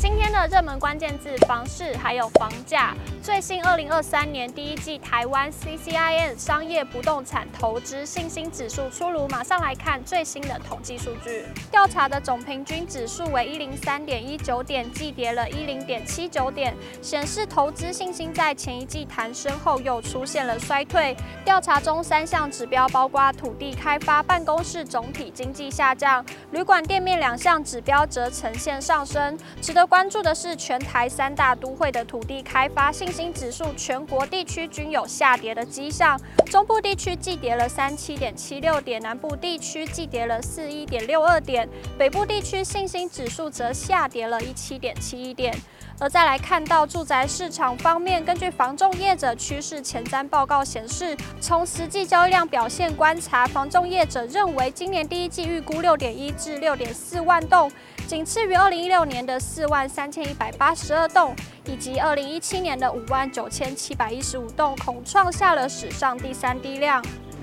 [0.00, 2.94] 今天的热门关键字：房市，还有房价。
[3.22, 11.44] 最新二零二三年第一季台湾 CCIN 商业不动产投资信心指数出炉，马上来看最新的统计数据。
[11.70, 21.14] 调查的总平均指数为一零三点一九点，季跌了一零点七九点，显示投资信心在前一季弹升后又出现了衰退。
[21.44, 29.38] 调查中三项指标包括土地开发、办公室总体经济下降，旅馆店面两项指标则呈现上升。
[29.60, 36.16] 值得关注的是，全台三大都会的土地开发信心指数，全国地区均有下跌的迹象。
[36.46, 41.68] 中部地区季跌了三七点七六点，南部地区季跌了四一点六二点，
[41.98, 45.52] 北部地区信心指数则下跌了一七点七一点。
[45.98, 57.70] 而再来看到住宅市场方面，根据房仲业者趋势前瞻报告显示，从实际交易量表现观察，房仲业者认为今年第一季预估六点一至六点四万栋。
[58.10, 61.32] 仅次于二零一六年的四万三千一百八十二栋，
[61.64, 67.00] 以及二零一七年的五万九千七百一十五栋，恐创下了史上第三低量。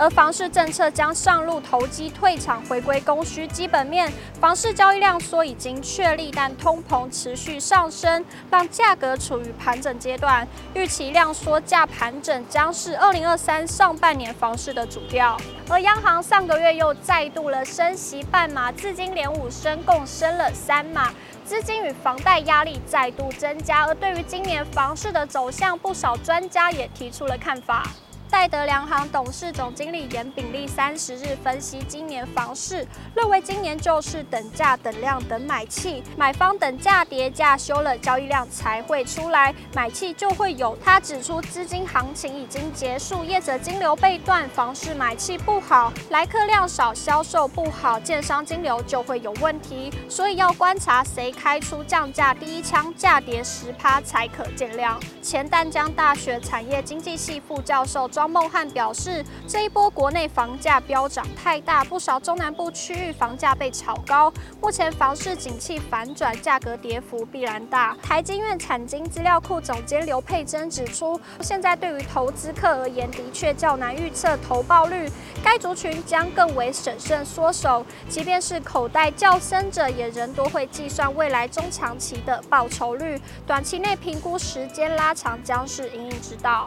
[0.00, 4.10] 而房市政策将上路，投机退场，回归供需基本面。
[4.40, 10.48] 房市交易量缩已经确立，但通膨持续上升，让价格处于盘整阶段。
[10.72, 15.36] 预期量缩价盘整将是二零二三上半年房市的主调。
[15.68, 21.12] 而央行上个月又再度了升息半码，至今连五升，共升了三码，
[21.44, 23.84] 资金与房贷压力再度增加。
[23.84, 27.84] 而对于今年房市的走向，不少专家也提出了看法。
[28.30, 40.78] 戴德梁行董事总经理严炳立三十日分析今年房市，认为今年就是等价等量等买气，买方等价跌价修了，交易量才会出来，买气就会有。
[40.82, 54.98] 他指出，资金行情已经结束，业者金流被断，房市买气不好，来客量少，销售不好，建商金流就会有问题，所以要观察谁开出降价第一枪，价跌十趴才可见量。
[55.20, 58.08] 前淡江大学产业经济系副教授。
[58.20, 64.30] 庄孟汉表示，这一波国内房价飙涨太大，不少中南部区域房价被炒高。
[64.60, 67.96] 目前房市景气反转，价格跌幅必然大。
[68.02, 75.10] 台经院产经资料库总监刘佩珍指出，现在对于投资客而言，的确较难预测投报率，
[75.42, 77.86] 该族群将更为审慎缩手。
[78.06, 86.66] 即便是口袋较深者，也仍多会计算未来中长期的报酬率，短期内评估时间拉长将是因应之道。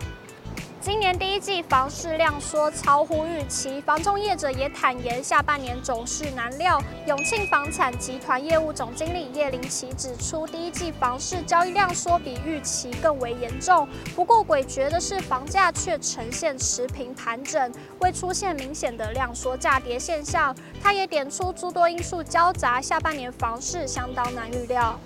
[0.84, 6.78] 今年第一季房市量缩超乎预期，房中业者也坦言下半年走势难料。
[7.08, 13.88] 永庆房产集团业务总经理叶林奇指出，第一季房市交易量缩比预期更为严重。
[14.14, 20.54] 不过诡谲的是，房价却呈现持平盘整，未出现明显的量缩价跌现象。
[20.82, 25.00] 他也点出诸多因素交杂，下半年房市相当难预料。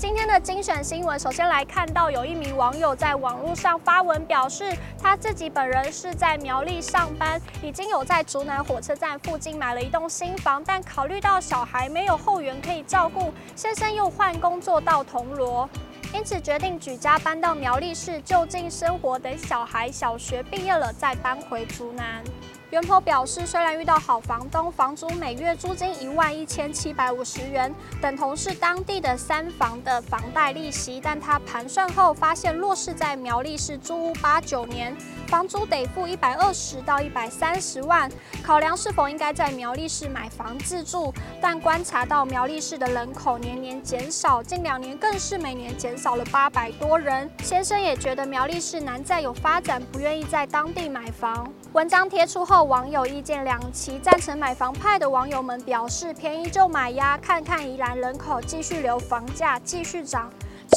[0.00, 15.68] 今天的精选新闻，首先来看到有一名网友在网络上发文表示，他自己本人是在苗栗上班，已经有在竹南火车站附近买了一栋新房，但考虑到小孩没有后援可以照顾，先生又换工作到铜锣，
[16.14, 22.24] 因此决定举家搬到苗栗市就近生活，等小孩小学毕业了再搬回竹南。
[22.70, 38.08] 原 PO 表示，虽然遇到好房东，房租每月租金一万一千七百五十元，等同是当地的三房的房贷利息，但他盘算后发现，若是在苗栗市租屋八九年，房租得付一百二十到一百三十万。
[38.40, 47.28] 考量是否应该在苗栗市买房自住，但观察到苗栗市的人口年年减少，近两年更是每年减少了八百多人。
[47.42, 51.52] 先生也觉得苗栗市难再有发展，不愿意在当地买房。
[51.72, 60.28] 文章贴出后，网友意见两极，赞成买房派的网友们表示便宜就买呀，看看宜兰人口继续流，房价继续涨。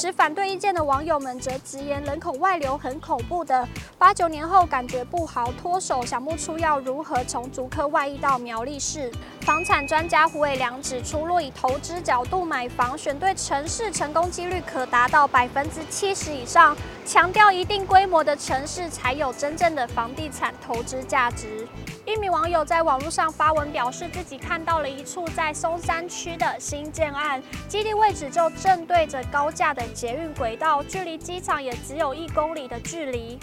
[0.03, 3.65] 持反对意见的网友们则直言人口外流很恐怖的，
[3.97, 9.09] 八九年后感觉不好脱手，想不出要如何从竹科外溢到苗栗市。
[9.43, 16.75] 房产专家胡伟良指出，若以投资角度买房，选对城市成功几率可达到百分之七十以上。
[17.05, 21.65] 强调一定规模的城市才有真正的房地产投资价值。
[22.05, 33.39] 一名网友在网络上发文表示，自己看到了一处在松山区的新建案，基地位置就正对着高架的捷运轨道，距离机场也只有一公里的距离。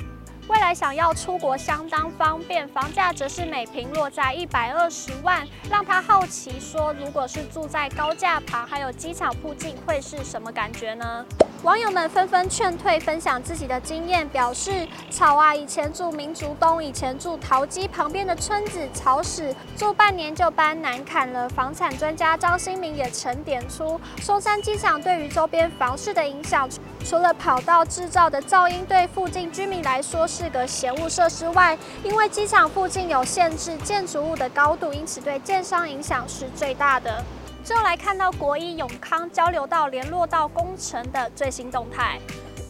[0.51, 11.25] 未来想要出国相当方便，房价则是每平落在一百二十万，让他好奇说，如果是住在高架旁，还有机场附近，会是什么感觉呢？
[11.63, 21.49] 网友们纷纷劝退，分享自己的经验，表示：吵啊，以前住民族东，以前住桃机旁边的村子，吵死，住半年就搬，难砍了。
[21.51, 26.69] 房产专家张新明也曾点出，松山机场对于周边房市的影响，
[27.05, 37.23] 除了跑道制造的噪音对附近居民来说是个嫌恶设施外，因为机场附近有限制建筑物的高度，因此对建商影响是最大的。
[37.65, 42.19] 最后来看到国一永康交流道联络道工程的最新动态。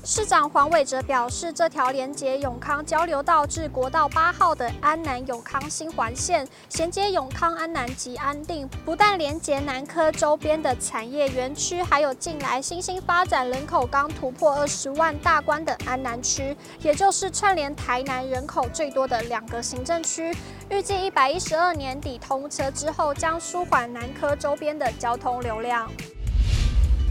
[0.03, 20.35] 市长黄伟哲表示，这条连接永康交流道至国道八号的安南永康新环线，衔接永康、安南及安定，不但连接南科周边的产业园区，还有近来新兴发展、人口刚突破二十万大关的安南区，也就是串联台南人口最多的两个行政区。
[20.71, 25.91] 预计一百一十二年底通车之后，将舒缓南科周边的交通流量。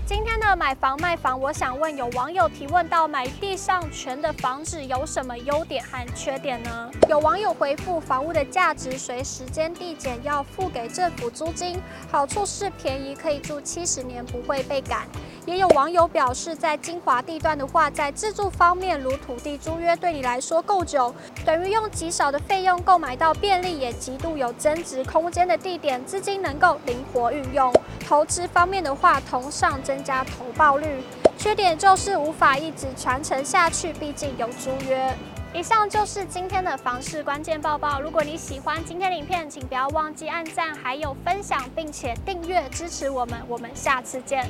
[0.09, 6.89] 今天的买房卖房，我想问有网友提问到买地上权的房子有什么优点和缺点呢？
[7.07, 11.79] 有网友回复，房屋的价值随时间递减，要付给政府租金，
[12.09, 15.07] 好处是便宜，可以住七十年不会被赶。
[15.45, 21.13] 也有网友表示，在精华地段的话，在自住方面，如土地租约对你来说够久，
[21.45, 27.71] 等于用极少的费用购买到便利也极度有增值空间的地点，资金能够灵活运用。
[28.07, 31.04] 投资方面的话，同上增增加投报率，
[31.38, 35.13] 缺点就是无法一直传承下去，毕竟有租约。
[35.54, 38.00] 以上就是今天的房市关键报报。
[38.00, 43.42] 如果你喜欢今天的影片，请不要忘记按赞，还有分享，并且订阅支持我们。
[43.50, 44.48] 我们下次见。